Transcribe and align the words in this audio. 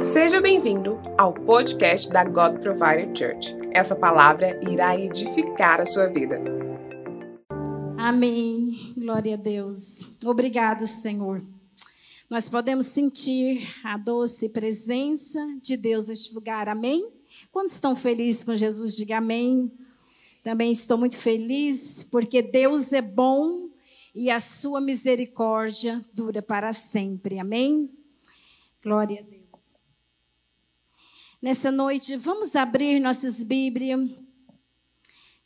Seja 0.00 0.40
bem-vindo 0.40 0.98
ao 1.18 1.34
podcast 1.34 2.08
da 2.08 2.24
God 2.24 2.60
Provider 2.60 3.10
Church. 3.14 3.54
Essa 3.70 3.94
palavra 3.94 4.58
irá 4.70 4.98
edificar 4.98 5.78
a 5.78 5.84
sua 5.84 6.06
vida. 6.06 6.40
Amém. 7.98 8.94
Glória 8.96 9.34
a 9.34 9.36
Deus. 9.36 10.06
Obrigado, 10.24 10.86
Senhor. 10.86 11.42
Nós 12.30 12.48
podemos 12.48 12.86
sentir 12.86 13.68
a 13.84 13.98
doce 13.98 14.48
presença 14.48 15.38
de 15.60 15.76
Deus 15.76 16.08
neste 16.08 16.34
lugar. 16.34 16.66
Amém? 16.66 17.06
Quantos 17.52 17.74
estão 17.74 17.94
felizes 17.94 18.42
com 18.42 18.56
Jesus? 18.56 18.96
Diga 18.96 19.18
amém. 19.18 19.70
Também 20.42 20.72
estou 20.72 20.96
muito 20.96 21.18
feliz 21.18 22.02
porque 22.10 22.40
Deus 22.40 22.92
é 22.94 23.02
bom 23.02 23.68
e 24.14 24.30
a 24.30 24.40
sua 24.40 24.80
misericórdia 24.80 26.02
dura 26.14 26.40
para 26.40 26.72
sempre. 26.72 27.38
Amém? 27.38 27.90
Glória 28.82 29.20
a 29.20 29.22
Deus. 29.22 29.33
Nessa 31.44 31.70
noite, 31.70 32.16
vamos 32.16 32.56
abrir 32.56 32.98
nossas 32.98 33.42
Bíblias. 33.42 34.00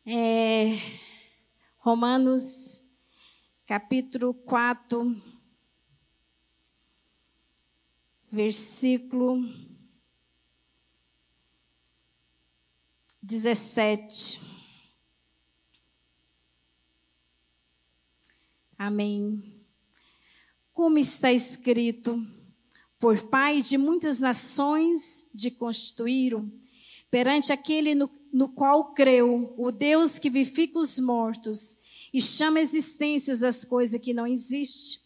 É, 0.07 0.79
Romanos, 1.77 2.85
capítulo 3.67 4.33
4, 4.33 5.21
versículo 8.31 9.43
17. 13.21 14.41
Amém. 18.79 19.67
Como 20.73 20.97
está 20.97 21.33
escrito, 21.33 22.25
por 22.99 23.21
pai 23.29 23.63
de 23.63 23.79
muitas 23.79 24.19
nações 24.19 25.29
de 25.33 25.51
constituíram, 25.51 26.51
perante 27.11 27.53
aquele 27.53 27.95
no, 27.95 28.11
no 28.33 28.49
qual 28.49 28.93
creu, 28.93 29.55
o 29.57 29.71
Deus 29.71 30.19
que 30.19 30.29
vivifica 30.29 30.79
os 30.79 30.99
mortos 30.99 31.79
e 32.13 32.21
chama 32.21 32.61
existências 32.61 33.43
as 33.43 33.65
coisas 33.65 34.01
que 34.01 34.13
não 34.13 34.27
existem. 34.27 35.01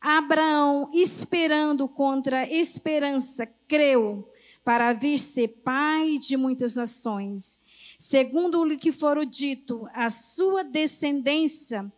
Abraão, 0.00 0.90
esperando 0.92 1.88
contra 1.88 2.40
a 2.40 2.50
esperança, 2.50 3.46
creu 3.66 4.28
para 4.64 4.92
vir 4.92 5.18
ser 5.18 5.48
pai 5.64 6.18
de 6.18 6.36
muitas 6.36 6.74
nações, 6.74 7.60
segundo 7.96 8.62
o 8.62 8.78
que 8.78 8.92
for 8.92 9.24
dito, 9.24 9.88
a 9.94 10.10
sua 10.10 10.62
descendência, 10.62 11.90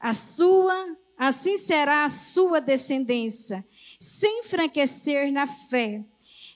a 0.00 0.12
sua, 0.12 0.96
assim 1.16 1.56
será 1.56 2.04
a 2.04 2.10
sua 2.10 2.60
descendência 2.60 3.64
sem 3.98 4.40
enfraquecer 4.40 5.32
na 5.32 5.46
fé, 5.46 6.04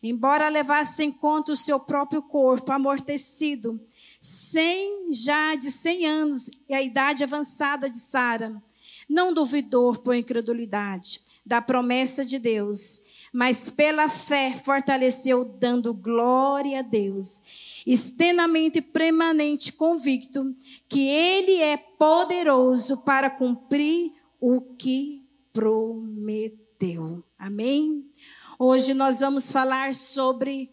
embora 0.02 0.48
levasse 0.48 1.02
em 1.02 1.12
conta 1.12 1.52
o 1.52 1.56
seu 1.56 1.80
próprio 1.80 2.22
corpo 2.22 2.72
amortecido, 2.72 3.80
sem 4.20 5.12
já 5.12 5.54
de 5.54 5.70
cem 5.70 6.06
anos 6.06 6.50
e 6.68 6.74
a 6.74 6.82
idade 6.82 7.22
avançada 7.22 7.88
de 7.88 7.96
Sara, 7.96 8.62
não 9.08 9.32
duvidou 9.32 9.94
por 9.94 10.14
incredulidade 10.14 11.20
da 11.44 11.62
promessa 11.62 12.24
de 12.24 12.38
Deus, 12.38 13.00
mas 13.32 13.70
pela 13.70 14.08
fé 14.08 14.54
fortaleceu, 14.62 15.44
dando 15.44 15.94
glória 15.94 16.80
a 16.80 16.82
Deus, 16.82 17.42
extremamente 17.86 18.80
permanente 18.80 19.72
convicto 19.72 20.54
que 20.88 21.08
Ele 21.08 21.60
é 21.60 21.76
poderoso 21.76 22.98
para 22.98 23.30
cumprir 23.30 24.12
o 24.40 24.60
que 24.60 25.24
prometeu. 25.52 26.67
Amém? 27.36 28.06
Hoje 28.56 28.94
nós 28.94 29.18
vamos 29.18 29.50
falar 29.50 29.92
sobre 29.94 30.70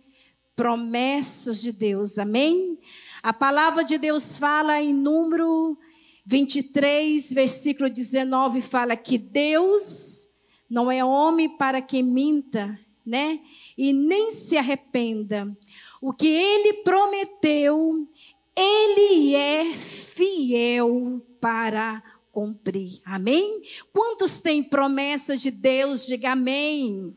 promessas 0.55 1.59
de 1.63 1.71
Deus. 1.71 2.19
Amém? 2.19 2.77
A 3.23 3.33
palavra 3.33 3.83
de 3.83 3.97
Deus 3.97 4.37
fala 4.37 4.79
em 4.79 4.93
número 4.93 5.75
23, 6.23 7.33
versículo 7.33 7.89
19, 7.89 8.61
fala 8.61 8.95
que 8.95 9.17
Deus 9.17 10.27
não 10.69 10.91
é 10.91 11.03
homem 11.03 11.57
para 11.57 11.81
que 11.81 12.03
minta, 12.03 12.79
né? 13.03 13.39
E 13.75 13.91
nem 13.91 14.29
se 14.29 14.59
arrependa. 14.59 15.57
O 15.99 16.13
que 16.13 16.27
ele 16.27 16.83
prometeu, 16.83 18.07
ele 18.55 19.33
é 19.33 19.73
fiel 19.73 21.19
para 21.41 22.03
cumprir. 22.35 23.01
Amém? 23.05 23.61
Quantos 23.93 24.41
têm 24.41 24.61
promessa 24.61 25.37
de 25.37 25.49
Deus? 25.49 26.05
Diga 26.05 26.33
amém. 26.33 27.15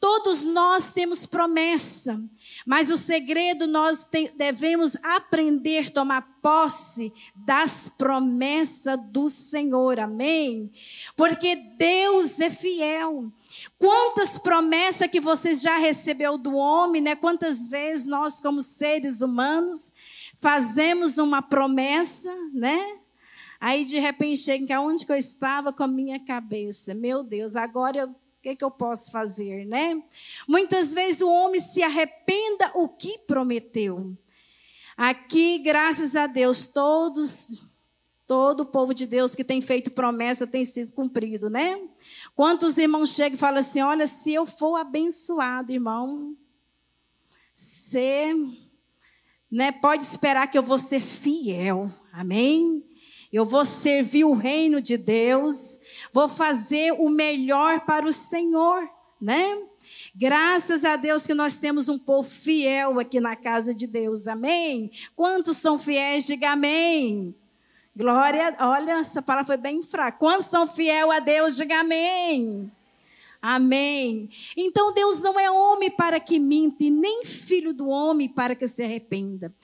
Todos 0.00 0.44
nós 0.44 0.92
temos 0.92 1.24
promessa, 1.24 2.20
mas 2.64 2.90
o 2.90 2.96
segredo 2.96 3.66
nós 3.66 4.06
te, 4.06 4.32
devemos 4.36 4.96
aprender 5.02 5.86
a 5.86 5.90
tomar 5.90 6.38
posse 6.40 7.12
das 7.34 7.88
promessas 7.88 8.98
do 9.10 9.28
Senhor, 9.28 9.98
amém? 9.98 10.70
Porque 11.16 11.56
Deus 11.76 12.38
é 12.38 12.48
fiel. 12.48 13.32
Quantas 13.76 14.38
promessas 14.38 15.10
que 15.10 15.20
você 15.20 15.54
já 15.56 15.78
recebeu 15.78 16.38
do 16.38 16.54
homem, 16.54 17.02
né? 17.02 17.16
Quantas 17.16 17.68
vezes 17.68 18.06
nós, 18.06 18.40
como 18.40 18.60
seres 18.60 19.20
humanos, 19.20 19.92
fazemos 20.36 21.18
uma 21.18 21.42
promessa, 21.42 22.32
né? 22.52 22.97
Aí 23.60 23.84
de 23.84 23.98
repente 23.98 24.40
chega 24.40 24.80
onde 24.80 25.04
que 25.04 25.12
eu 25.12 25.16
estava 25.16 25.72
com 25.72 25.82
a 25.82 25.88
minha 25.88 26.18
cabeça. 26.20 26.94
Meu 26.94 27.22
Deus, 27.24 27.56
agora 27.56 28.06
o 28.06 28.14
que, 28.40 28.54
que 28.54 28.64
eu 28.64 28.70
posso 28.70 29.10
fazer, 29.10 29.66
né? 29.66 30.00
Muitas 30.46 30.94
vezes 30.94 31.20
o 31.20 31.28
homem 31.28 31.60
se 31.60 31.82
arrependa 31.82 32.70
o 32.74 32.88
que 32.88 33.18
prometeu. 33.26 34.16
Aqui, 34.96 35.58
graças 35.58 36.14
a 36.14 36.26
Deus, 36.26 36.66
todos, 36.66 37.64
todo 38.26 38.60
o 38.60 38.66
povo 38.66 38.94
de 38.94 39.06
Deus 39.06 39.34
que 39.34 39.42
tem 39.42 39.60
feito 39.60 39.90
promessa 39.90 40.46
tem 40.46 40.64
sido 40.64 40.92
cumprido, 40.92 41.50
né? 41.50 41.80
Quantos 42.36 42.78
irmãos 42.78 43.10
chegam 43.10 43.34
e 43.34 43.40
falam 43.40 43.58
assim: 43.58 43.80
olha, 43.80 44.06
se 44.06 44.34
eu 44.34 44.46
for 44.46 44.76
abençoado, 44.76 45.72
irmão, 45.72 46.36
você 47.52 48.34
né, 49.50 49.72
pode 49.72 50.04
esperar 50.04 50.46
que 50.48 50.56
eu 50.56 50.62
vou 50.62 50.78
ser 50.78 51.00
fiel. 51.00 51.90
Amém? 52.12 52.84
Eu 53.32 53.44
vou 53.44 53.64
servir 53.64 54.24
o 54.24 54.32
reino 54.32 54.80
de 54.80 54.96
Deus, 54.96 55.78
vou 56.12 56.28
fazer 56.28 56.92
o 56.92 57.10
melhor 57.10 57.80
para 57.80 58.06
o 58.06 58.12
Senhor, 58.12 58.88
né? 59.20 59.58
Graças 60.14 60.84
a 60.84 60.96
Deus 60.96 61.26
que 61.26 61.34
nós 61.34 61.56
temos 61.56 61.88
um 61.88 61.98
povo 61.98 62.28
fiel 62.28 62.98
aqui 62.98 63.20
na 63.20 63.36
casa 63.36 63.74
de 63.74 63.86
Deus, 63.86 64.26
amém? 64.26 64.90
Quantos 65.14 65.58
são 65.58 65.78
fiéis? 65.78 66.26
Diga 66.26 66.52
amém. 66.52 67.34
Glória, 67.94 68.56
olha, 68.60 68.92
essa 69.00 69.20
palavra 69.20 69.46
foi 69.46 69.56
bem 69.56 69.82
fraca. 69.82 70.18
Quantos 70.18 70.46
são 70.46 70.66
fiel 70.66 71.10
a 71.10 71.20
Deus? 71.20 71.56
Diga 71.56 71.80
amém. 71.80 72.72
Amém. 73.42 74.30
Então 74.56 74.92
Deus 74.92 75.20
não 75.22 75.38
é 75.38 75.50
homem 75.50 75.90
para 75.90 76.18
que 76.18 76.38
minta, 76.38 76.82
e 76.82 76.90
nem 76.90 77.24
filho 77.24 77.74
do 77.74 77.88
homem 77.88 78.28
para 78.28 78.54
que 78.54 78.66
se 78.66 78.82
arrependa 78.82 79.54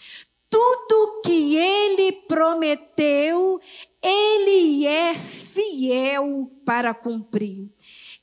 tudo 0.50 1.22
que 1.24 1.56
ele 1.56 2.12
prometeu, 2.28 3.60
ele 4.02 4.86
é 4.86 5.14
fiel 5.14 6.50
para 6.64 6.94
cumprir. 6.94 7.68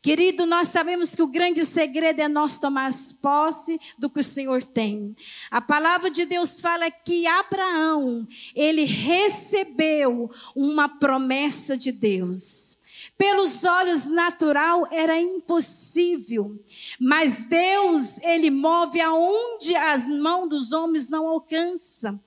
Querido, 0.02 0.48
nós 0.48 0.70
sabemos 0.70 1.16
que 1.16 1.22
o 1.22 1.28
grande 1.28 1.64
segredo 1.64 2.22
é 2.22 2.28
nós 2.28 2.58
tomar 2.60 2.90
posse 3.22 3.80
do 4.00 4.10
que 4.10 4.20
o 4.20 4.24
Senhor 4.24 4.64
tem. 4.64 5.16
A 5.52 5.62
palavra 5.62 6.10
de 6.10 6.26
Deus 6.26 6.60
fala 6.60 6.90
que 6.90 7.28
Abraão, 7.28 8.28
ele 8.56 8.84
recebeu 8.84 10.32
uma 10.56 10.90
promessa 10.90 11.78
de 11.78 11.92
Deus. 11.92 12.81
Pelos 13.22 13.64
olhos 13.64 14.10
natural 14.10 14.88
era 14.92 15.16
impossível, 15.16 16.60
mas 17.00 17.44
Deus, 17.44 18.18
ele 18.24 18.50
move 18.50 19.00
aonde 19.00 19.76
as 19.76 20.08
mãos 20.08 20.50
dos 20.50 20.72
homens 20.72 21.08
não 21.08 21.28
alcançam. 21.28 22.20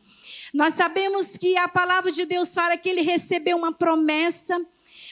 Nós 0.54 0.74
sabemos 0.74 1.36
que 1.36 1.56
a 1.56 1.66
palavra 1.66 2.12
de 2.12 2.24
Deus 2.24 2.54
fala 2.54 2.76
que 2.76 2.88
ele 2.88 3.00
recebeu 3.00 3.56
uma 3.56 3.72
promessa. 3.72 4.64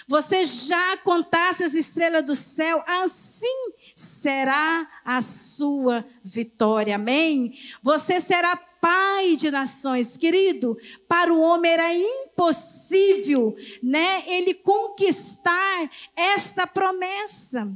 Você 0.07 0.45
já 0.45 0.99
contasse 0.99 1.65
as 1.65 1.75
estrelas 1.75 2.25
do 2.25 2.37
céu, 2.37 2.81
assim 2.87 3.73
será 4.03 4.89
a 5.05 5.23
sua 5.23 6.05
vitória. 6.23 6.97
Amém? 6.97 7.55
Você 7.83 8.21
será 8.21 8.57
pai 8.83 9.37
de 9.37 9.49
nações, 9.49 10.17
querido. 10.17 10.77
Para 11.09 11.33
o 11.33 11.41
homem 11.41 11.71
era 11.71 11.95
impossível, 11.95 13.55
né, 13.81 14.25
ele 14.27 14.55
conquistar 14.55 15.89
esta 16.17 16.67
promessa. 16.67 17.71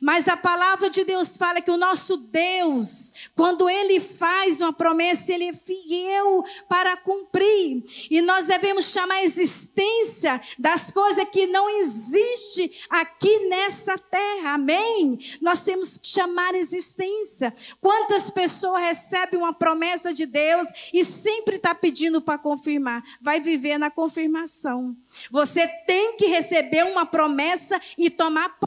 Mas 0.00 0.28
a 0.28 0.36
palavra 0.36 0.88
de 0.90 1.04
Deus 1.04 1.36
fala 1.36 1.60
que 1.60 1.70
o 1.70 1.76
nosso 1.76 2.16
Deus 2.16 3.12
Quando 3.34 3.68
ele 3.68 4.00
faz 4.00 4.60
uma 4.60 4.72
promessa, 4.72 5.32
ele 5.32 5.44
é 5.44 5.52
fiel 5.52 6.44
para 6.68 6.96
cumprir. 6.96 7.82
E 8.10 8.20
nós 8.20 8.46
devemos 8.46 8.86
chamar 8.86 9.14
a 9.14 9.24
existência 9.24 10.40
das 10.58 10.90
coisas 10.90 11.28
que 11.30 11.46
não 11.46 11.68
existem 11.78 12.70
aqui 12.88 13.48
nessa 13.48 13.96
terra. 13.98 14.54
Amém? 14.54 15.18
Nós 15.40 15.62
temos 15.62 15.96
que 15.96 16.08
chamar 16.08 16.54
a 16.54 16.58
existência. 16.58 17.54
Quantas 17.80 18.30
pessoas 18.30 18.82
recebem 18.82 19.38
uma 19.38 19.52
promessa 19.52 20.12
de 20.12 20.26
Deus 20.26 20.66
e 20.92 21.04
sempre 21.04 21.56
está 21.56 21.74
pedindo 21.74 22.20
para 22.20 22.38
confirmar? 22.38 23.02
Vai 23.20 23.40
viver 23.40 23.78
na 23.78 23.90
confirmação. 23.90 24.96
Você 25.30 25.66
tem 25.86 26.16
que 26.16 26.26
receber 26.26 26.84
uma 26.84 27.06
promessa 27.06 27.80
e 27.96 28.10
tomar 28.10 28.58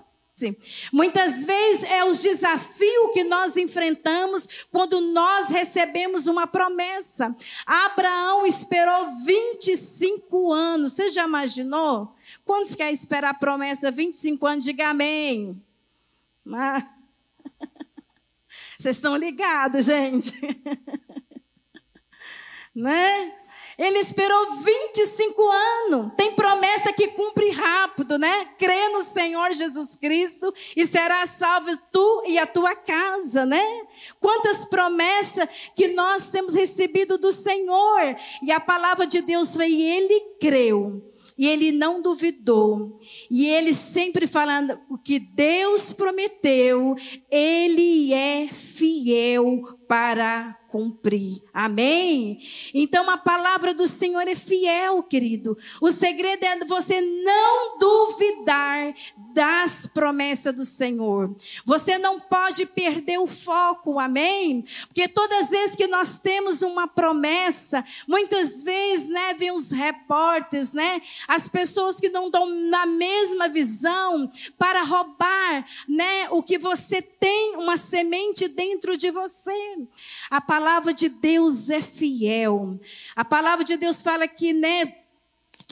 Muitas 0.92 1.46
vezes 1.46 1.84
é 1.84 2.04
o 2.04 2.12
desafio 2.12 3.10
que 3.14 3.24
nós 3.24 3.56
enfrentamos 3.56 4.66
quando 4.72 5.00
nós 5.00 5.50
recebemos 5.50 6.26
uma 6.26 6.48
promessa. 6.48 7.36
Abraão 7.66 8.46
esperou 8.46 9.12
25 9.26 10.52
anos. 10.52 10.94
Você 10.94 11.10
já 11.10 11.26
imaginou? 11.26 12.16
Quantos 12.44 12.74
quer 12.74 12.92
esperar 12.92 13.30
a 13.30 13.34
promessa 13.34 13.92
25 13.92 14.48
anos? 14.48 14.66
Diga 14.66 14.90
amém. 14.90 15.62
Ah. 16.52 16.82
Vocês 18.80 18.98
estão 18.98 19.16
ligados, 19.16 19.86
gente? 19.86 20.34
né? 22.74 23.43
Ele 23.78 24.00
esperou 24.00 24.52
25 24.58 25.42
anos. 25.50 26.12
Tem 26.16 26.34
promessa 26.34 26.94
que 26.94 27.08
cumpre 27.10 27.50
rápido, 27.52 28.18
né? 28.18 28.50
Crê 28.58 28.90
no 28.90 29.04
Senhor 29.04 29.52
Jesus 29.54 29.96
Cristo 29.96 30.54
e 30.76 30.86
será 30.86 31.26
salvo 31.26 31.76
tu 31.92 32.24
e 32.28 32.38
a 32.38 32.46
tua 32.46 32.76
casa, 32.76 33.46
né? 33.46 33.64
Quantas 34.20 34.66
promessas 34.66 35.48
que 35.76 35.90
nós 35.90 36.30
temos 36.30 36.54
recebido 36.54 37.18
do 37.18 37.32
Senhor. 37.32 38.16
E 38.42 38.52
a 38.52 38.60
palavra 38.60 39.08
de 39.08 39.22
Deus 39.22 39.56
e 39.56 39.82
ele 39.82 40.20
creu. 40.40 41.14
E 41.38 41.48
ele 41.48 41.72
não 41.72 42.02
duvidou. 42.02 43.00
E 43.30 43.48
ele 43.48 43.74
sempre 43.74 44.28
falando 44.28 44.80
o 44.90 44.98
que 44.98 45.20
Deus 45.20 45.92
prometeu, 45.92 46.96
ele 47.30 48.14
é 48.14 48.48
fiel 48.48 49.64
para 49.94 50.58
cumprir. 50.70 51.38
Amém? 51.54 52.40
Então 52.74 53.08
a 53.08 53.16
palavra 53.16 53.76
do 53.76 53.86
Senhor 53.86 54.28
é 54.28 54.36
fiel, 54.36 55.04
querido. 55.04 55.56
O 55.80 55.92
segredo 55.92 56.44
é 56.44 56.66
você 56.66 57.00
não 57.00 57.78
duvidar 57.78 58.92
das 59.36 59.86
promessas 59.86 60.56
do 60.56 60.66
Senhor. 60.66 61.36
Você 61.64 62.00
não 62.00 62.20
pode 62.20 62.66
perder 62.66 63.20
o 63.20 63.28
foco, 63.28 64.00
amém? 64.00 64.66
Porque 64.88 65.08
todas 65.08 65.44
as 65.44 65.50
vezes 65.52 65.76
que 65.76 65.86
nós 65.86 66.20
temos 66.20 66.64
uma 66.64 66.88
promessa, 66.88 67.86
muitas 68.08 68.64
vezes, 68.64 69.10
né, 69.10 69.36
vem 69.36 69.52
os 69.52 69.70
repórteres, 69.70 70.74
né, 70.74 71.04
as 71.28 71.48
pessoas 71.48 72.00
que 72.00 72.10
não 72.10 72.28
estão 72.28 72.50
na 72.50 72.88
mesma 72.88 73.48
visão 73.48 74.32
para 74.58 74.82
roubar, 74.82 75.68
né, 75.88 76.30
o 76.32 76.42
que 76.42 76.58
você 76.58 77.00
tem, 77.00 77.58
uma 77.58 77.78
semente 77.78 78.48
dentro 78.48 78.98
de 78.98 79.12
você. 79.12 79.83
A 80.30 80.42
palavra 80.42 80.94
de 80.94 81.10
Deus 81.10 81.70
é 81.70 81.82
fiel. 81.82 82.78
A 83.16 83.24
palavra 83.24 83.64
de 83.64 83.78
Deus 83.78 84.02
fala 84.02 84.28
que, 84.28 84.54
né, 84.54 85.03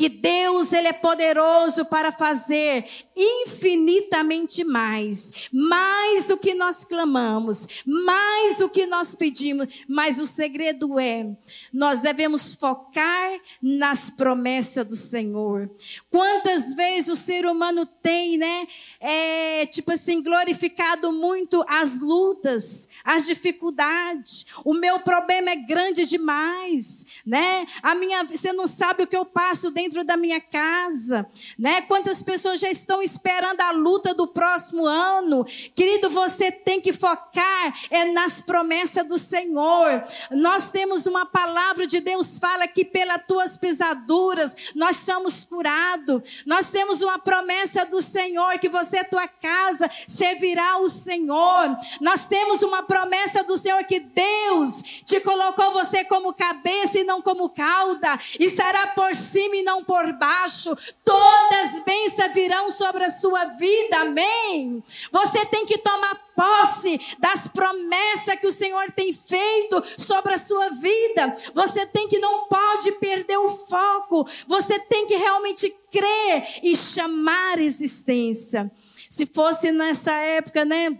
que 0.02 0.10
Deus 0.10 0.74
ele 0.74 0.88
é 0.88 0.94
poderoso 0.94 1.86
para 1.86 2.12
fazer 2.12 2.88
infinitamente 3.16 4.64
mais, 4.64 5.48
mais 5.54 6.26
do 6.26 6.38
que 6.38 6.56
nós 6.56 6.84
clamamos, 6.84 7.68
mais 7.86 8.58
do 8.58 8.68
que 8.68 8.88
nós 8.88 9.14
pedimos, 9.14 9.68
mas 9.88 10.18
o 10.18 10.26
segredo 10.26 11.00
é, 11.00 11.30
nós 11.72 12.00
devemos 12.00 12.56
focar 12.56 13.40
nas 13.62 14.10
promessas 14.10 14.88
do 14.88 14.96
Senhor. 14.96 15.70
Quantas 16.10 16.74
vezes 16.74 17.12
o 17.12 17.16
ser 17.16 17.46
humano 17.46 17.86
tem, 17.86 18.40
né, 18.40 18.68
é, 19.00 19.68
tipo 19.68 19.92
assim, 19.92 20.24
glorificado 20.24 21.12
muito 21.12 21.64
as 21.68 22.00
lutas, 22.00 22.88
as 23.04 23.28
dificuldades. 23.28 24.48
O 24.66 24.74
meu 24.74 25.00
problema 25.02 25.52
é 25.52 25.56
grande 25.58 26.08
demais, 26.08 27.06
né? 27.24 27.68
A 27.84 27.94
minha, 27.94 28.24
você 28.24 28.52
não 28.52 28.66
sabe 28.66 29.04
o 29.04 29.08
que 29.08 29.16
eu 29.16 29.26
passo 29.26 29.70
dentro 29.70 29.91
da 30.06 30.16
minha 30.16 30.40
casa, 30.40 31.28
né? 31.60 31.82
Quantas 31.82 32.24
pessoas 32.24 32.60
já 32.60 32.70
estão 32.70 33.02
esperando 33.02 33.62
a 33.62 33.72
luta 33.72 34.14
do 34.14 34.28
próximo 34.28 34.86
ano. 34.86 35.46
Querido, 35.76 36.10
você 36.10 36.52
tem 36.52 36.80
que 36.80 36.94
focar 36.94 37.74
é 37.90 38.06
nas 38.12 38.42
promessas 38.42 39.08
do 39.08 39.18
Senhor. 39.18 40.04
Nós 40.32 40.72
temos 40.72 41.06
uma 41.06 41.26
palavra 41.26 41.86
de 41.86 42.00
Deus 42.00 42.40
fala 42.40 42.68
que 42.68 42.86
pelas 42.86 43.22
tuas 43.28 43.58
pisaduras 43.58 44.56
nós 44.74 44.98
somos 44.98 45.44
curados. 45.44 46.44
Nós 46.46 46.68
temos 46.68 47.02
uma 47.02 47.20
promessa 47.20 47.86
do 47.86 48.02
Senhor 48.02 48.58
que 48.60 48.70
você 48.70 49.02
e 49.02 49.04
tua 49.04 49.28
casa 49.28 49.90
servirá 50.08 50.78
o 50.78 50.88
Senhor. 50.88 51.78
Nós 52.00 52.28
temos 52.28 52.62
uma 52.62 52.84
promessa 52.84 53.44
do 53.44 53.58
Senhor 53.58 53.84
que 53.84 54.00
Deus 54.00 54.82
te 55.06 55.20
colocou 55.20 55.72
você 55.72 56.04
como 56.06 56.34
cabeça 56.34 57.00
e 57.00 57.04
não 57.04 57.22
como 57.22 57.50
cauda, 57.50 58.18
e 58.40 58.50
será 58.50 58.88
por 58.88 59.14
cima 59.16 59.56
e 59.56 59.64
não 59.64 59.81
por 59.84 60.14
baixo. 60.14 60.76
Todas 61.04 61.76
as 61.76 61.80
bênçãos 61.84 62.34
virão 62.34 62.70
sobre 62.70 63.02
sobre 63.02 63.06
a 63.06 63.10
sua 63.10 63.46
vida, 63.46 64.02
amém? 64.02 64.84
Você 65.12 65.46
tem 65.46 65.66
que 65.66 65.78
tomar 65.78 66.16
posse 66.36 67.00
das 67.20 67.48
promessas 67.48 68.40
que 68.40 68.48
o 68.48 68.52
Senhor 68.52 68.92
tem 68.92 69.14
feito 69.14 69.82
sobre 69.98 70.34
a 70.34 70.38
sua 70.38 70.70
vida. 70.70 71.36
Você 71.54 71.86
tem 71.86 72.08
que 72.08 72.20
não 72.20 72.48
pode 72.48 72.92
perder 72.94 73.38
o 73.38 73.48
foco. 73.48 74.28
Você 74.48 74.80
tem 74.80 75.08
que 75.08 75.16
realmente 75.16 75.70
crer 75.92 76.60
e 76.64 76.76
chamar 76.76 77.60
existência. 77.60 78.72
Se 79.10 79.26
fosse 79.26 79.72
nessa 79.72 80.12
época, 80.12 80.66
né? 80.66 81.00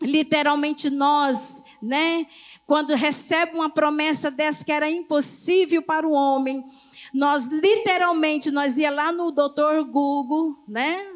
Literalmente 0.00 0.90
nós, 0.90 1.62
né? 1.82 2.26
Quando 2.66 2.94
recebe 2.94 3.54
uma 3.54 3.70
promessa 3.70 4.30
dessa 4.30 4.64
que 4.64 4.72
era 4.72 4.88
impossível 4.88 5.82
para 5.82 6.06
o 6.06 6.12
homem, 6.12 6.64
nós 7.14 7.46
literalmente 7.46 8.50
nós 8.50 8.76
ia 8.76 8.90
lá 8.90 9.12
no 9.12 9.30
doutor 9.30 9.84
Google, 9.84 10.64
né? 10.66 11.14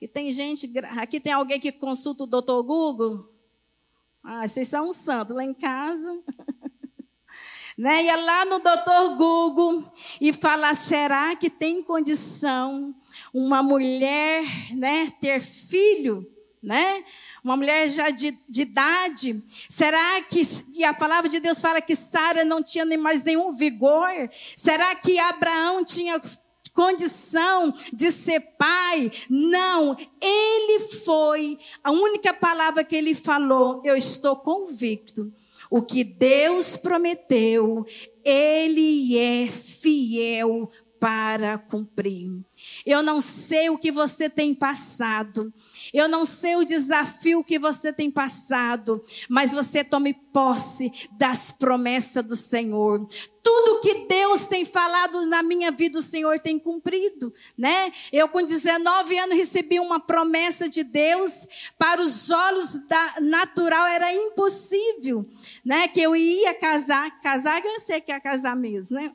E 0.00 0.08
tem 0.08 0.28
gente, 0.30 0.68
aqui 0.98 1.20
tem 1.20 1.32
alguém 1.32 1.60
que 1.60 1.70
consulta 1.70 2.24
o 2.24 2.26
doutor 2.26 2.60
Google? 2.64 3.32
Ah, 4.24 4.46
vocês 4.48 4.66
são 4.66 4.88
um 4.88 4.92
santo 4.92 5.32
lá 5.32 5.44
em 5.44 5.54
casa. 5.54 6.20
né? 7.78 8.02
Ia 8.02 8.16
lá 8.16 8.44
no 8.44 8.58
doutor 8.58 9.16
Google 9.16 9.92
e 10.20 10.32
fala: 10.32 10.74
será 10.74 11.36
que 11.36 11.48
tem 11.48 11.80
condição 11.80 12.92
uma 13.32 13.62
mulher 13.62 14.74
né, 14.74 15.10
ter 15.20 15.40
filho? 15.40 16.26
Né? 16.62 17.04
Uma 17.42 17.56
mulher 17.56 17.88
já 17.88 18.10
de, 18.10 18.32
de 18.48 18.62
idade. 18.62 19.42
Será 19.68 20.20
que 20.22 20.42
e 20.74 20.84
a 20.84 20.92
palavra 20.92 21.28
de 21.28 21.40
Deus 21.40 21.60
fala 21.60 21.80
que 21.80 21.96
Sara 21.96 22.44
não 22.44 22.62
tinha 22.62 22.84
nem 22.84 22.98
mais 22.98 23.24
nenhum 23.24 23.50
vigor? 23.52 24.30
Será 24.56 24.94
que 24.94 25.18
Abraão 25.18 25.82
tinha 25.82 26.20
condição 26.72 27.74
de 27.92 28.10
ser 28.10 28.40
pai. 28.56 29.10
Não, 29.28 29.96
ele 30.20 30.80
foi, 31.04 31.58
a 31.82 31.90
única 31.90 32.32
palavra 32.32 32.84
que 32.84 32.96
ele 32.96 33.14
falou, 33.14 33.82
eu 33.84 33.96
estou 33.96 34.36
convicto. 34.36 35.32
O 35.70 35.82
que 35.82 36.02
Deus 36.02 36.76
prometeu, 36.76 37.86
ele 38.24 39.16
é 39.18 39.46
fiel 39.46 40.70
para 41.00 41.56
cumprir. 41.56 42.28
Eu 42.84 43.02
não 43.02 43.22
sei 43.22 43.70
o 43.70 43.78
que 43.78 43.90
você 43.90 44.28
tem 44.28 44.54
passado. 44.54 45.52
Eu 45.94 46.06
não 46.06 46.26
sei 46.26 46.56
o 46.56 46.64
desafio 46.64 47.42
que 47.42 47.58
você 47.58 47.90
tem 47.90 48.10
passado, 48.10 49.02
mas 49.26 49.50
você 49.50 49.82
tome 49.82 50.12
posse 50.12 50.92
das 51.18 51.50
promessas 51.50 52.24
do 52.24 52.36
Senhor. 52.36 53.08
Tudo 53.42 53.80
que 53.80 54.06
Deus 54.06 54.44
tem 54.44 54.66
falado 54.66 55.24
na 55.24 55.42
minha 55.42 55.70
vida, 55.70 55.98
o 55.98 56.02
Senhor 56.02 56.38
tem 56.38 56.58
cumprido, 56.58 57.32
né? 57.56 57.90
Eu 58.12 58.28
com 58.28 58.44
19 58.44 59.18
anos 59.18 59.34
recebi 59.34 59.80
uma 59.80 59.98
promessa 59.98 60.68
de 60.68 60.84
Deus, 60.84 61.46
para 61.78 62.02
os 62.02 62.30
olhos 62.30 62.86
da 62.86 63.14
natural 63.22 63.86
era 63.86 64.12
impossível, 64.12 65.26
né? 65.64 65.88
Que 65.88 66.02
eu 66.02 66.14
ia 66.14 66.52
casar, 66.52 67.18
casar 67.22 67.64
eu 67.64 67.80
sei 67.80 68.02
que 68.02 68.12
ia 68.12 68.20
casar 68.20 68.54
mesmo, 68.54 68.96
né? 68.96 69.10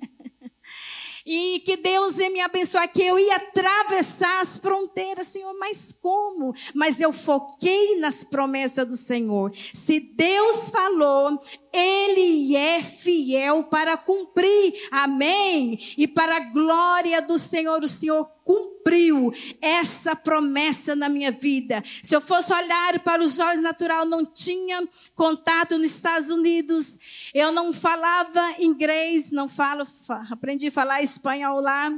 E 1.25 1.59
que 1.65 1.75
Deus 1.75 2.19
ia 2.19 2.29
me 2.29 2.39
abençoar, 2.39 2.87
que 2.91 3.01
eu 3.01 3.17
ia 3.17 3.37
atravessar 3.37 4.41
as 4.41 4.57
fronteiras, 4.57 5.25
Senhor, 5.25 5.57
mas 5.57 5.91
como? 5.91 6.53
Mas 6.73 7.01
eu 7.01 7.11
foquei 7.11 7.99
nas 7.99 8.23
promessas 8.23 8.87
do 8.87 8.95
Senhor. 8.95 9.51
Se 9.73 9.99
Deus 9.99 10.69
falou, 10.69 11.41
Ele 11.75 12.55
é 12.55 12.81
fiel 12.81 13.63
para 13.63 13.97
cumprir. 13.97 14.73
Amém? 14.89 15.77
E 15.97 16.07
para 16.07 16.37
a 16.37 16.51
glória 16.51 17.21
do 17.21 17.37
Senhor, 17.37 17.83
o 17.83 17.87
Senhor 17.87 18.25
cumpriu 18.45 19.33
essa 19.59 20.15
promessa 20.15 20.95
na 20.95 21.09
minha 21.09 21.31
vida. 21.31 21.83
Se 22.03 22.15
eu 22.15 22.21
fosse 22.21 22.53
olhar 22.53 22.99
para 22.99 23.21
os 23.21 23.39
olhos 23.39 23.61
natural, 23.61 24.05
não 24.05 24.23
tinha 24.23 24.87
contato 25.15 25.77
nos 25.79 25.91
Estados 25.91 26.29
Unidos, 26.29 26.99
eu 27.33 27.51
não 27.51 27.73
falava 27.73 28.55
inglês, 28.59 29.31
não 29.31 29.49
falo, 29.49 29.83
aprendi 30.29 30.67
a 30.67 30.71
falar 30.71 31.01
espanhol 31.01 31.59
lá. 31.59 31.91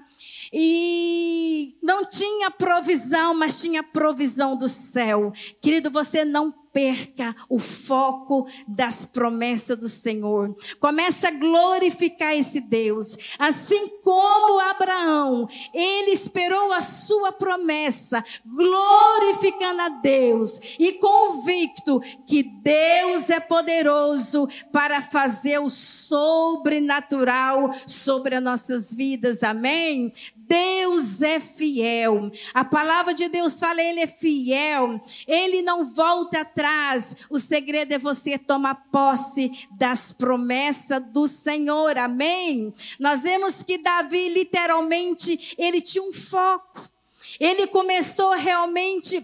E 0.54 1.76
não 1.84 2.06
tinha 2.06 2.50
provisão, 2.50 3.34
mas 3.34 3.62
tinha 3.62 3.84
provisão 3.84 4.56
do 4.58 4.70
céu. 4.70 5.34
Querido, 5.62 5.92
você 5.92 6.24
não 6.24 6.54
perca 6.78 7.36
o 7.50 7.58
foco 7.58 8.48
das 8.68 9.04
promessas 9.04 9.80
do 9.80 9.90
Senhor. 9.90 10.56
Começa 10.80 11.30
a 11.30 11.32
glorificar 11.32 12.36
esse 12.36 12.62
Deus. 12.62 13.18
Assim 13.40 13.88
como 14.04 14.60
Abraão, 14.60 15.50
ele 15.74 16.12
esperou 16.12 16.72
a 16.72 16.80
sua 16.80 17.32
promessa, 17.32 18.24
glorificando 18.46 19.82
a 19.82 19.90
Deus 19.90 20.60
e 20.78 20.94
convicto 20.94 22.00
que 22.28 22.44
Deus 22.44 23.32
é 23.32 23.40
poderoso 23.40 24.48
para 24.72 25.02
fazer 25.02 25.58
o 25.58 25.72
sobrenatural 25.72 27.72
sobre 27.88 28.36
as 28.36 28.44
nossas 28.44 28.94
vidas. 28.94 29.42
Amém? 29.42 30.14
Deus 30.48 31.22
é 31.22 31.40
fiel. 31.40 32.32
A 32.54 32.64
palavra 32.64 33.14
de 33.14 33.28
Deus 33.28 33.60
fala, 33.60 33.82
Ele 33.82 34.00
é 34.00 34.08
fiel. 34.08 35.02
Ele 35.28 35.62
não 35.62 35.84
volta 35.84 36.42
atrás. 36.42 37.16
O 37.30 37.38
segredo 37.38 37.94
é 37.94 37.98
você 37.98 38.38
tomar 38.38 38.76
posse 38.92 39.68
das 39.78 40.12
promessas 40.12 41.04
do 41.12 41.28
Senhor. 41.28 41.98
Amém? 41.98 42.74
Nós 43.00 43.24
vemos 43.24 43.62
que 43.62 43.78
Davi, 43.78 44.30
literalmente, 44.30 45.56
ele 45.58 45.82
tinha 45.82 46.04
um 46.04 46.14
foco. 46.14 46.90
Ele 47.40 47.68
começou 47.68 48.32
realmente 48.32 49.22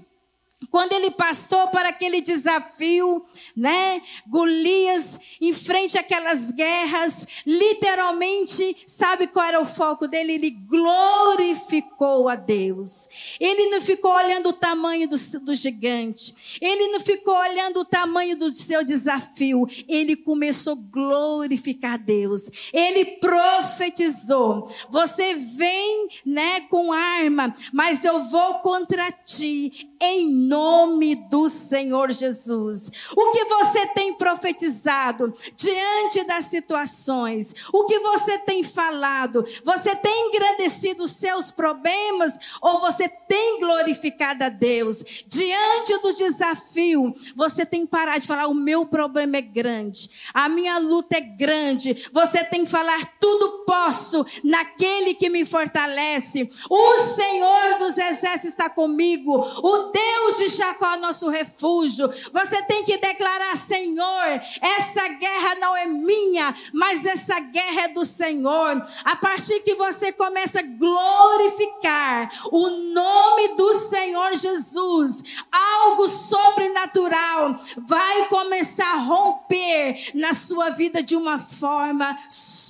quando 0.70 0.94
ele 0.94 1.12
passou 1.12 1.68
por 1.68 1.86
aquele 1.86 2.22
desafio, 2.22 3.26
né? 3.56 4.02
Golias, 4.28 5.20
em 5.40 5.54
frente 5.54 5.98
àquelas 5.98 6.52
guerras, 6.52 7.28
literalmente, 7.46 8.84
sabe 8.88 9.28
qual 9.28 9.46
era 9.46 9.62
o 9.62 9.66
foco 9.66 10.08
dele? 10.08 10.34
Ele 10.34 10.50
glorificou 10.84 12.28
a 12.28 12.36
Deus. 12.36 13.08
Ele 13.40 13.70
não 13.70 13.80
ficou 13.80 14.12
olhando 14.12 14.50
o 14.50 14.54
tamanho 14.54 15.08
do, 15.08 15.16
do 15.40 15.56
gigante. 15.56 16.60
Ele 16.60 16.92
não 16.92 17.00
ficou 17.00 17.36
olhando 17.36 17.80
o 17.80 17.86
tamanho 17.86 18.36
do 18.36 18.52
seu 18.52 18.84
desafio. 18.84 19.66
Ele 19.88 20.16
começou 20.16 20.74
a 20.74 20.92
glorificar 20.92 21.94
a 21.94 21.98
Deus. 21.98 22.50
Ele 22.74 23.06
profetizou. 23.18 24.68
Você 24.90 25.36
vem, 25.36 26.10
né, 26.26 26.62
com 26.62 26.92
arma, 26.92 27.56
mas 27.72 28.04
eu 28.04 28.24
vou 28.24 28.56
contra 28.56 29.10
ti 29.12 29.90
em 30.02 30.30
nome 30.30 31.16
do 31.16 31.50
Senhor 31.50 32.12
Jesus. 32.12 32.92
O 33.16 33.32
que 33.32 33.46
você 33.46 33.88
tem 33.94 34.14
profetizado 34.14 35.34
diante 35.56 36.26
das 36.26 36.46
situações? 36.46 37.56
O 37.72 37.86
que 37.86 38.00
você 38.00 38.40
tem 38.40 38.64
falado? 38.64 39.46
Você 39.64 39.96
tem 39.96 40.28
engrandecido 40.28 40.73
os 41.00 41.12
seus 41.12 41.52
problemas 41.52 42.38
ou 42.62 42.80
você 42.80 43.08
tem 43.08 43.60
glorificado 43.60 44.44
a 44.44 44.50
Deus? 44.50 45.04
Diante 45.28 45.98
do 46.02 46.14
desafio, 46.14 47.14
você 47.36 47.66
tem 47.66 47.86
parado 47.86 48.20
de 48.20 48.28
falar: 48.28 48.48
o 48.48 48.54
meu 48.54 48.86
problema 48.86 49.38
é 49.38 49.42
grande, 49.42 50.10
a 50.34 50.48
minha 50.50 50.78
luta 50.78 51.18
é 51.18 51.22
grande. 51.22 52.10
Você 52.12 52.44
tem 52.44 52.64
que 52.64 52.72
falar: 52.72 53.06
tudo 53.20 53.64
posso 53.66 54.26
naquele 54.44 55.14
que 55.14 55.30
me 55.30 55.46
fortalece. 55.46 56.50
O 56.70 56.96
Senhor 56.98 57.78
dos 57.80 57.98
exércitos 57.98 58.50
está 58.50 58.70
comigo. 58.70 59.34
O 59.36 59.92
Deus 59.92 60.38
de 60.38 60.48
Jacó, 60.50 60.98
nosso 60.98 61.30
refúgio. 61.30 62.08
Você 62.32 62.62
tem 62.64 62.84
que 62.84 62.98
declarar: 62.98 63.56
Senhor, 63.58 64.42
essa 64.62 65.08
guerra 65.10 65.56
não 65.56 65.76
é 65.76 65.86
minha, 65.86 66.56
mas 66.74 67.06
essa 67.06 67.40
guerra 67.40 67.84
é 67.84 67.88
do 67.90 68.04
Senhor. 68.04 68.84
A 69.04 69.16
partir 69.16 69.62
que 69.62 69.76
você 69.76 70.12
começa 70.12 70.60
a 70.60 70.63
glorificar 70.68 72.30
o 72.52 72.70
nome 72.94 73.56
do 73.56 73.74
Senhor 73.74 74.34
Jesus, 74.34 75.24
algo 75.52 76.08
sobrenatural 76.08 77.60
vai 77.78 78.28
começar 78.28 78.94
a 78.94 79.00
romper 79.00 80.12
na 80.14 80.34
sua 80.34 80.70
vida 80.70 81.02
de 81.04 81.16
uma 81.16 81.38
forma 81.38 82.18
sobrenatural. 82.30 82.63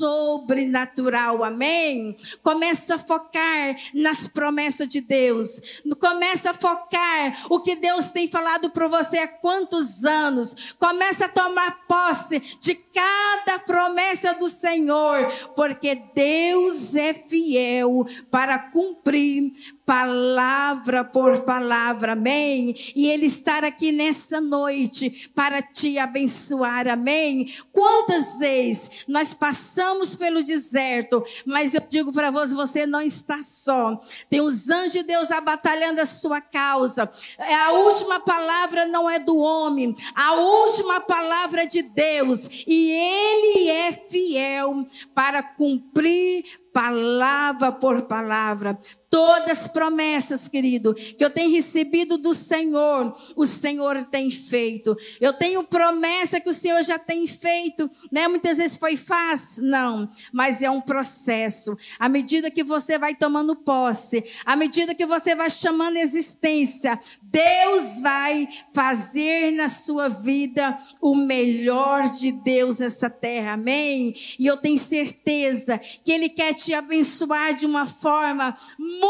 Amém? 1.43 2.17
Começa 2.41 2.95
a 2.95 3.00
focar 3.00 3.75
nas 3.93 4.27
promessas 4.27 4.88
de 4.88 5.01
Deus. 5.01 5.81
Começa 6.00 6.51
a 6.51 6.53
focar 6.53 7.45
o 7.50 7.59
que 7.59 7.75
Deus 7.75 8.09
tem 8.09 8.27
falado 8.27 8.69
para 8.71 8.88
você 8.88 9.17
há 9.19 9.27
quantos 9.27 10.05
anos. 10.05 10.73
Começa 10.79 11.25
a 11.25 11.29
tomar 11.29 11.85
posse 11.88 12.39
de 12.59 12.75
cada 12.75 13.59
promessa 13.59 14.33
do 14.33 14.47
Senhor, 14.47 15.31
porque 15.55 15.95
Deus 16.13 16.95
é 16.95 17.13
fiel 17.13 18.05
para 18.29 18.59
cumprir 18.59 19.53
palavra 19.85 21.03
por 21.03 21.41
palavra, 21.41 22.13
amém? 22.13 22.75
E 22.95 23.07
Ele 23.07 23.25
estar 23.25 23.65
aqui 23.65 23.91
nessa 23.91 24.39
noite 24.39 25.29
para 25.35 25.62
te 25.62 25.97
abençoar, 25.97 26.88
amém? 26.88 27.53
Quantas 27.71 28.38
vezes 28.38 28.89
nós 29.07 29.33
passamos 29.33 29.82
pelo 30.17 30.43
deserto, 30.43 31.23
mas 31.45 31.73
eu 31.73 31.81
digo 31.87 32.11
para 32.11 32.31
você, 32.31 32.53
você 32.53 32.85
não 32.85 33.01
está 33.01 33.41
só. 33.41 34.01
Tem 34.29 34.41
os 34.41 34.69
anjos 34.69 34.93
de 34.93 35.03
Deus 35.03 35.31
abatalhando 35.31 36.01
a 36.01 36.05
sua 36.05 36.41
causa. 36.41 37.09
A 37.37 37.71
última 37.71 38.19
palavra 38.19 38.85
não 38.85 39.09
é 39.09 39.19
do 39.19 39.37
homem, 39.37 39.95
a 40.15 40.33
última 40.33 40.99
palavra 41.01 41.63
é 41.63 41.65
de 41.65 41.81
Deus, 41.81 42.47
e 42.67 42.91
Ele 42.91 43.69
é 43.69 43.91
fiel 43.91 44.87
para 45.13 45.43
cumprir 45.43 46.45
palavra 46.73 47.71
por 47.71 48.01
palavra. 48.03 48.77
Todas 49.13 49.60
as 49.60 49.67
promessas, 49.67 50.48
querido, 50.48 50.96
que 50.96 51.24
eu 51.24 51.29
tenho 51.29 51.51
recebido 51.51 52.17
do 52.17 52.34
Senhor, 52.34 53.15
o 53.36 53.46
Senhor 53.46 54.03
tem 54.05 54.32
feito. 54.32 54.98
Eu 55.22 55.32
tenho 55.34 55.63
promessa 55.63 56.39
que 56.39 56.50
o 56.50 56.53
Senhor 56.53 56.82
já 56.82 56.98
tem 56.98 57.27
feito, 57.27 57.88
né? 58.12 58.27
Muitas 58.27 58.58
vezes 58.58 58.75
foi 58.75 58.98
fácil, 58.98 59.65
não, 59.65 60.10
mas 60.32 60.63
é 60.63 60.70
um 60.72 60.82
processo. 60.82 61.77
À 62.00 62.10
medida 62.10 62.50
que 62.50 62.63
você 62.63 62.98
vai 62.98 63.13
tomando 63.13 63.55
posse, 63.55 64.24
à 64.43 64.55
medida 64.55 64.96
que 64.96 65.05
você 65.05 65.36
vai 65.36 65.51
chamando 65.51 65.98
existência, 65.98 67.00
Deus 67.22 68.01
vai 68.01 68.50
fazer 68.74 69.51
na 69.51 69.70
sua 69.70 70.10
vida 70.10 70.75
o 71.00 71.13
melhor 71.13 72.10
de 72.10 72.32
Deus 72.32 72.79
nessa 72.79 73.12
terra. 73.12 73.53
Amém? 73.53 74.15
E 74.39 74.48
eu 74.48 74.58
tenho 74.58 74.79
certeza 74.79 75.79
que 76.03 76.12
ele 76.12 76.29
quer 76.29 76.55
te 76.55 76.74
abençoar 76.74 77.53
de 77.53 77.67
uma 77.67 77.86
forma 77.86 78.58
muito 78.79 79.02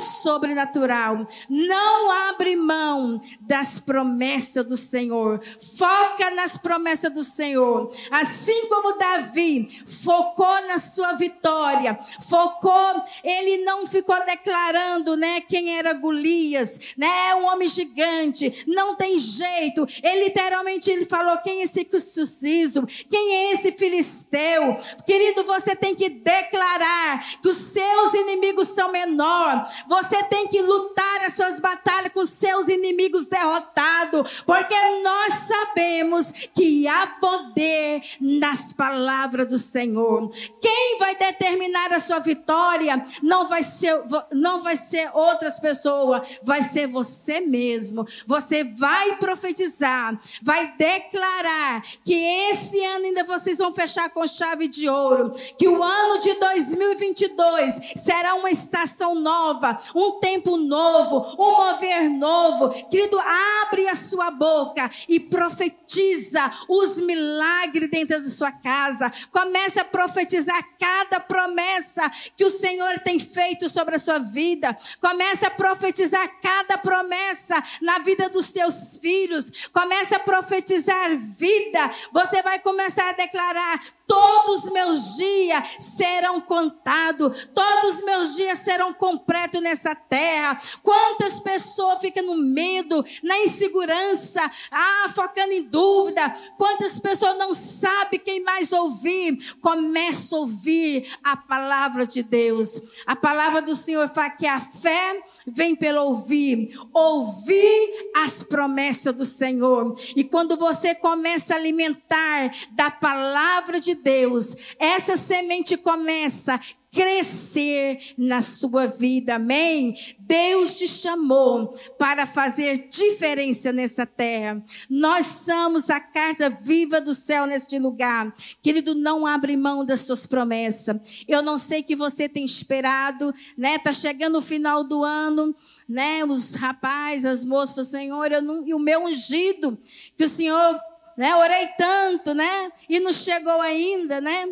sobrenatural. 0.00 1.26
Não 1.48 2.10
abre 2.28 2.56
mão 2.56 3.20
das 3.40 3.78
promessas 3.78 4.66
do 4.66 4.76
Senhor. 4.76 5.40
Foca 5.76 6.30
nas 6.30 6.56
promessas 6.56 7.12
do 7.12 7.22
Senhor. 7.22 7.90
Assim 8.10 8.68
como 8.68 8.96
Davi 8.98 9.68
focou 10.02 10.66
na 10.66 10.78
sua 10.78 11.12
vitória, 11.12 11.98
focou, 12.28 13.02
ele 13.22 13.64
não 13.64 13.86
ficou 13.86 14.16
declarando, 14.24 15.16
né, 15.16 15.40
quem 15.40 15.76
era 15.76 15.92
Golias, 15.92 16.94
né, 16.96 17.34
um 17.36 17.46
homem 17.46 17.68
gigante, 17.68 18.64
não 18.66 18.94
tem 18.94 19.18
jeito. 19.18 19.86
Ele 20.02 20.24
literalmente 20.24 20.90
ele 20.90 21.04
falou 21.04 21.36
quem 21.38 21.60
é 21.60 21.64
esse 21.64 21.74
circunciso, 21.74 22.86
quem 23.10 23.34
é 23.34 23.52
esse 23.52 23.72
filisteu. 23.72 24.76
Querido, 25.06 25.44
você 25.44 25.76
tem 25.76 25.94
que 25.94 26.08
declarar 26.08 27.40
que 27.40 27.48
os 27.48 27.56
seus 27.56 28.14
inimigos 28.14 28.68
são 28.68 28.90
menores 28.90 29.33
menor. 29.34 29.68
Você 29.88 30.22
tem 30.24 30.48
que 30.48 30.60
lutar 30.62 31.24
as 31.24 31.34
suas 31.34 31.60
batalhas 31.60 32.12
com 32.12 32.24
seus 32.24 32.68
inimigos 32.68 33.26
derrotados, 33.26 34.42
porque 34.42 34.74
nós 35.02 35.32
sabemos 35.46 36.32
que 36.54 36.86
há 36.86 37.06
poder 37.06 38.02
nas 38.20 38.72
palavras 38.72 39.48
do 39.48 39.58
Senhor. 39.58 40.30
Quem 40.60 40.98
vai 40.98 41.14
determinar 41.16 41.92
a 41.92 41.98
sua 41.98 42.18
vitória 42.18 43.04
não 43.22 43.48
vai 43.48 43.62
ser 43.62 43.94
não 44.32 44.62
vai 44.62 44.76
ser 44.76 45.10
outras 45.14 45.58
pessoas, 45.58 46.38
vai 46.42 46.62
ser 46.62 46.86
você 46.86 47.40
mesmo. 47.40 48.06
Você 48.26 48.64
vai 48.64 49.16
profetizar, 49.16 50.18
vai 50.42 50.74
declarar 50.76 51.82
que 52.04 52.14
esse 52.14 52.82
ano 52.84 53.06
ainda 53.06 53.24
vocês 53.24 53.58
vão 53.58 53.72
fechar 53.72 54.10
com 54.10 54.26
chave 54.26 54.68
de 54.68 54.88
ouro, 54.88 55.32
que 55.58 55.68
o 55.68 55.82
ano 55.82 56.18
de 56.18 56.34
2022 56.34 57.74
será 57.96 58.34
uma 58.34 58.50
estação 58.50 59.14
nova, 59.24 59.78
um 59.94 60.20
tempo 60.20 60.58
novo, 60.58 61.34
um 61.42 61.56
mover 61.56 62.10
novo. 62.10 62.68
Querido, 62.90 63.18
abre 63.18 63.88
a 63.88 63.94
sua 63.94 64.30
boca 64.30 64.90
e 65.08 65.18
profetiza 65.18 66.52
os 66.68 67.00
milagres 67.00 67.90
dentro 67.90 68.20
da 68.20 68.28
sua 68.28 68.52
casa. 68.52 69.10
Comece 69.32 69.80
a 69.80 69.84
profetizar 69.84 70.62
cada 70.78 71.18
promessa 71.20 72.10
que 72.36 72.44
o 72.44 72.50
Senhor 72.50 72.98
tem 72.98 73.18
feito 73.18 73.66
sobre 73.68 73.96
a 73.96 73.98
sua 73.98 74.18
vida. 74.18 74.76
Comece 75.00 75.46
a 75.46 75.50
profetizar 75.50 76.28
cada 76.42 76.76
promessa 76.76 77.62
na 77.80 78.00
vida 78.00 78.28
dos 78.28 78.50
teus 78.50 78.98
filhos. 78.98 79.68
Comece 79.72 80.14
a 80.14 80.20
profetizar 80.20 81.16
vida. 81.16 81.90
Você 82.12 82.42
vai 82.42 82.58
começar 82.58 83.08
a 83.08 83.12
declarar: 83.12 83.80
todos 84.06 84.64
os 84.64 84.72
meus 84.72 85.16
dias 85.16 85.64
serão 85.96 86.40
contados, 86.40 87.48
todos 87.54 87.96
os 87.96 88.04
meus 88.04 88.36
dias 88.36 88.58
serão 88.58 88.92
completos 89.04 89.60
nessa 89.60 89.94
terra. 89.94 90.58
Quantas 90.82 91.38
pessoas 91.38 92.00
ficam 92.00 92.24
no 92.24 92.36
medo, 92.36 93.04
na 93.22 93.38
insegurança, 93.40 94.40
ah, 94.70 95.12
focando 95.14 95.52
em 95.52 95.62
dúvida. 95.62 96.26
Quantas 96.56 96.98
pessoas 96.98 97.36
não 97.36 97.52
sabem 97.52 98.18
quem 98.18 98.42
mais 98.42 98.72
ouvir? 98.72 99.54
Começa 99.60 100.34
a 100.34 100.38
ouvir 100.38 101.06
a 101.22 101.36
palavra 101.36 102.06
de 102.06 102.22
Deus. 102.22 102.80
A 103.04 103.14
palavra 103.14 103.60
do 103.60 103.74
Senhor 103.74 104.08
fala 104.08 104.30
que 104.30 104.46
a 104.46 104.58
fé 104.58 105.22
vem 105.46 105.76
pelo 105.76 106.00
ouvir, 106.00 106.74
ouvir 106.90 108.10
as 108.16 108.42
promessas 108.42 109.14
do 109.14 109.24
Senhor. 109.26 109.94
E 110.16 110.24
quando 110.24 110.56
você 110.56 110.94
começa 110.94 111.52
a 111.52 111.58
alimentar 111.58 112.50
da 112.72 112.90
palavra 112.90 113.78
de 113.78 113.94
Deus, 113.94 114.56
essa 114.78 115.18
semente 115.18 115.76
começa 115.76 116.58
crescer 116.94 118.14
na 118.16 118.40
sua 118.40 118.86
vida, 118.86 119.34
amém? 119.34 119.96
Deus 120.20 120.78
te 120.78 120.86
chamou 120.86 121.76
para 121.98 122.24
fazer 122.24 122.88
diferença 122.88 123.72
nessa 123.72 124.06
terra. 124.06 124.62
Nós 124.88 125.26
somos 125.26 125.90
a 125.90 125.98
carta 125.98 126.48
viva 126.48 127.00
do 127.00 127.12
céu 127.12 127.46
neste 127.46 127.78
lugar. 127.80 128.32
Querido, 128.62 128.94
não 128.94 129.26
abre 129.26 129.56
mão 129.56 129.84
das 129.84 130.00
suas 130.00 130.24
promessas. 130.24 130.96
Eu 131.26 131.42
não 131.42 131.58
sei 131.58 131.82
que 131.82 131.96
você 131.96 132.28
tem 132.28 132.44
esperado, 132.44 133.34
né? 133.58 133.76
Tá 133.78 133.92
chegando 133.92 134.38
o 134.38 134.42
final 134.42 134.84
do 134.84 135.02
ano, 135.02 135.54
né? 135.88 136.24
Os 136.24 136.54
rapazes, 136.54 137.26
as 137.26 137.44
moças, 137.44 137.88
Senhor, 137.88 138.30
eu 138.30 138.40
não, 138.40 138.66
e 138.66 138.72
o 138.72 138.78
meu 138.78 139.04
ungido, 139.04 139.76
que 140.16 140.24
o 140.24 140.28
Senhor, 140.28 140.80
né? 141.16 141.34
Orei 141.34 141.66
tanto, 141.76 142.32
né? 142.34 142.70
E 142.88 143.00
não 143.00 143.12
chegou 143.12 143.60
ainda, 143.60 144.20
né? 144.20 144.46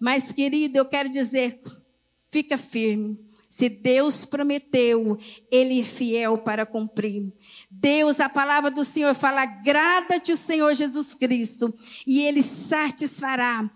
Mas, 0.00 0.32
querido, 0.32 0.78
eu 0.78 0.86
quero 0.86 1.10
dizer, 1.10 1.60
fica 2.30 2.56
firme. 2.56 3.18
Se 3.50 3.68
Deus 3.68 4.24
prometeu, 4.24 5.18
Ele 5.50 5.80
é 5.80 5.84
fiel 5.84 6.38
para 6.38 6.64
cumprir. 6.64 7.32
Deus, 7.70 8.20
a 8.20 8.28
palavra 8.28 8.70
do 8.70 8.84
Senhor 8.84 9.14
fala: 9.14 9.42
agrada-te 9.42 10.32
o 10.32 10.36
Senhor 10.36 10.72
Jesus 10.72 11.14
Cristo, 11.14 11.74
e 12.06 12.22
Ele 12.22 12.42
satisfará 12.42 13.70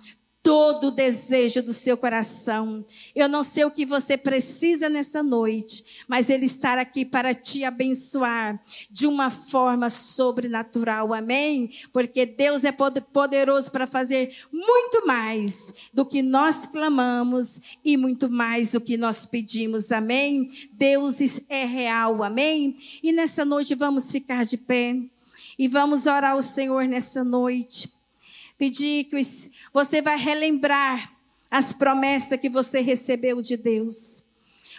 todo 0.45 0.89
o 0.89 0.91
desejo 0.91 1.63
do 1.63 1.73
seu 1.73 1.97
coração. 1.97 2.85
Eu 3.15 3.31
não 3.31 3.43
sei 3.43 3.65
o 3.65 3.71
que 3.71 3.87
você 3.87 4.15
precisa 4.15 4.91
nessa 4.91 5.23
noite, 5.23 6.05
mas 6.07 6.29
Ele 6.29 6.45
está 6.45 6.79
aqui 6.79 7.03
para 7.03 7.33
te 7.33 7.65
abençoar 7.65 8.63
de 8.91 9.07
uma 9.07 9.31
forma 9.31 9.89
sobrenatural. 9.89 11.15
Amém? 11.15 11.71
Porque 11.91 12.27
Deus 12.27 12.63
é 12.63 12.71
poderoso 12.71 13.73
para 13.73 13.87
fazer 13.87 14.37
muito 14.53 15.07
mais 15.07 15.73
do 15.95 16.05
que 16.05 16.21
nós 16.21 16.67
clamamos 16.67 17.63
e 17.83 17.97
muito 17.97 18.31
mais 18.31 18.73
do 18.73 18.83
que 18.83 18.99
nós 18.99 19.25
pedimos. 19.25 19.91
Amém? 19.91 20.51
Deus 20.75 21.21
é 21.49 21.65
real. 21.65 22.23
Amém? 22.23 22.77
E 23.03 23.13
nessa 23.13 23.47
noite 23.47 23.75
vamos 23.75 24.13
ficar 24.13 24.45
de 24.45 24.59
pé 24.59 24.95
e 25.59 25.67
vamos 25.69 26.05
orar 26.05 26.33
ao 26.33 26.43
Senhor 26.43 26.87
nessa 26.87 27.25
noite 27.25 28.04
pedir 28.59 29.05
que 29.05 29.17
você 29.73 30.01
vai 30.01 30.19
relembrar 30.19 31.13
as 31.51 31.73
promessas 31.73 32.41
que 32.41 32.49
você 32.49 32.81
recebeu 32.81 33.41
de 33.41 33.57
Deus. 33.57 34.25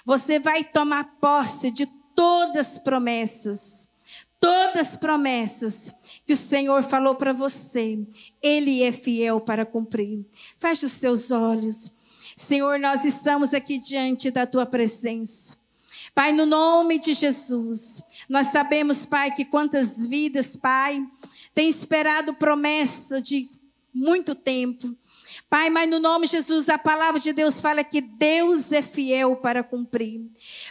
Você 0.06 0.40
vai 0.40 0.64
tomar 0.64 1.18
posse 1.22 1.72
de 1.72 1.86
todas 2.16 2.68
as 2.68 2.80
promessas. 2.80 3.88
Todas 4.40 4.90
as 4.90 4.96
promessas 4.96 5.94
que 6.26 6.34
o 6.34 6.38
Senhor 6.38 6.84
falou 6.84 7.16
para 7.16 7.34
você, 7.34 7.98
Ele 8.42 8.84
é 8.84 8.92
fiel 8.92 9.40
para 9.40 9.66
cumprir. 9.66 10.26
Feche 10.60 10.86
os 10.86 11.00
teus 11.00 11.32
olhos. 11.32 11.92
Senhor, 12.36 12.78
nós 12.78 13.06
estamos 13.06 13.54
aqui 13.54 13.80
diante 13.80 14.30
da 14.30 14.46
tua 14.46 14.66
presença. 14.66 15.58
Pai, 16.14 16.32
no 16.32 16.46
nome 16.46 17.00
de 17.00 17.14
Jesus, 17.14 18.04
nós 18.28 18.48
sabemos, 18.48 19.06
Pai, 19.06 19.32
que 19.32 19.46
quantas 19.46 20.06
vidas, 20.06 20.56
Pai, 20.56 21.02
têm 21.54 21.70
esperado 21.70 22.34
promessa 22.34 23.22
de 23.22 23.50
muito 23.96 24.36
tempo. 24.36 24.96
Pai, 25.50 25.70
mas 25.70 25.90
no 25.90 26.00
nome 26.00 26.26
de 26.26 26.34
Jesus, 26.34 26.70
a 26.70 26.78
palavra 26.78 27.20
de 27.20 27.32
Deus 27.34 27.62
fala 27.62 27.84
que 27.84 28.02
Deus 28.02 28.72
é 28.72 28.82
fiel 28.82 29.38
para 29.38 29.64
cumprir. 29.64 30.22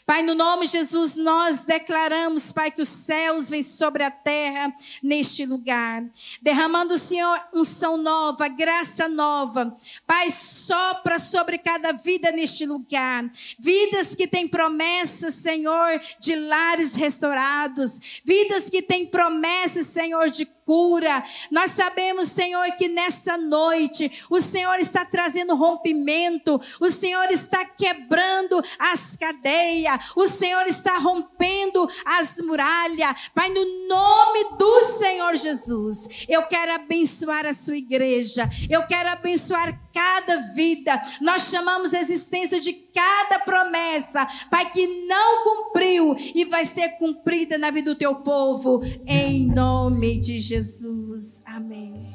Pai, 0.07 0.23
no 0.23 0.35
nome 0.35 0.67
de 0.67 0.73
Jesus, 0.73 1.17
nós 1.17 1.65
declaramos, 1.65 2.51
Pai, 2.51 2.71
que 2.71 2.83
os 2.83 2.89
céus 2.89 3.49
vêm 3.49 3.63
sobre 3.63 4.03
a 4.03 4.11
terra 4.11 4.75
neste 5.03 5.47
lugar, 5.47 6.05
derramando, 6.43 6.97
Senhor, 6.97 7.41
unção 7.53 7.97
nova, 7.97 8.49
graça 8.49 9.09
nova. 9.09 9.77
Pai, 10.07 10.31
sopra 10.31 11.19
sobre 11.19 11.59
cada 11.59 11.93
vida 11.93 12.31
neste 12.33 12.67
lugar. 12.67 13.31
Vidas 13.59 14.15
que 14.15 14.27
têm 14.27 14.49
promessas, 14.49 15.35
Senhor, 15.35 16.01
de 16.19 16.35
lares 16.35 16.95
restaurados. 16.95 18.21
Vidas 18.25 18.69
que 18.69 18.83
têm 18.83 19.07
promessas, 19.07 19.87
Senhor, 19.87 20.29
de 20.31 20.47
cura. 20.65 21.23
Nós 21.51 21.73
sabemos, 21.73 22.29
Senhor, 22.29 22.65
que 22.77 22.89
nessa 22.89 23.37
noite 23.37 24.25
o 24.31 24.41
Senhor 24.41 24.79
está 24.79 25.05
trazendo 25.05 25.55
rompimento, 25.55 26.61
o 26.81 26.91
Senhor 26.91 27.31
está 27.31 27.65
quebrando 27.65 28.63
as 28.79 29.17
cadeias, 29.17 30.13
o 30.17 30.27
Senhor 30.27 30.67
está 30.67 30.99
rompendo 30.99 31.89
as 32.05 32.41
muralhas. 32.41 33.31
Pai, 33.35 33.49
no 33.51 33.89
nome 33.89 34.57
do 34.59 34.81
Senhor 34.99 35.37
Jesus, 35.37 36.09
eu 36.29 36.43
quero 36.47 36.73
abençoar 36.73 37.47
a 37.47 37.53
sua 37.53 37.77
igreja, 37.77 38.49
eu 38.69 38.87
quero 38.87 39.09
abençoar 39.11 39.84
cada 39.95 40.39
vida. 40.55 41.01
Nós 41.21 41.49
chamamos 41.51 41.95
a 41.95 42.01
existência 42.01 42.61
de 42.61 42.73
cada 42.73 43.39
promessa, 43.45 44.27
Pai, 44.51 44.71
que 44.71 45.07
não 45.07 45.45
cumpriu 45.45 46.17
e 46.35 46.45
vai 46.45 46.65
ser 46.65 46.99
cumprida 46.99 47.57
na 47.57 47.71
vida 47.71 47.95
do 47.95 47.99
teu 47.99 48.17
povo, 48.17 48.83
em 49.07 49.47
nome 49.47 50.21
de 50.21 50.41
Jesus. 50.41 51.41
Amém. 51.47 52.13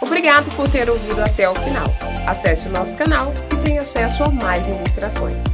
Obrigado 0.00 0.54
por 0.56 0.68
ter 0.68 0.88
ouvido 0.88 1.20
até 1.20 1.48
o 1.48 1.54
final. 1.54 1.86
Acesse 2.26 2.68
o 2.68 2.70
nosso 2.70 2.94
canal 2.96 3.32
e 3.52 3.64
tenha 3.64 3.82
acesso 3.82 4.24
a 4.24 4.28
mais 4.28 4.64
ministrações. 4.66 5.44